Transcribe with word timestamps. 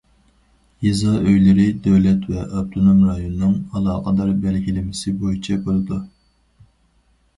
يېزا 0.85 1.11
ئۆيلىرى 1.31 1.65
دۆلەت 1.87 2.25
ۋە 2.31 2.47
ئاپتونوم 2.61 3.03
رايوننىڭ 3.09 3.53
ئالاقىدار 3.69 4.33
بەلگىلىمىسى 4.47 5.15
بويىچە 5.23 5.63
بولىدۇ. 5.69 6.01